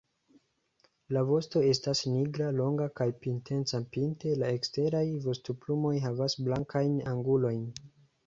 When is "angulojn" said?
7.15-7.63